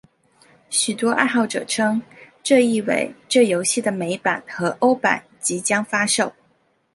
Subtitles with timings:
[0.71, 2.01] 许多爱好者称
[2.41, 6.33] 这意味这游戏的美版和欧版即将发售。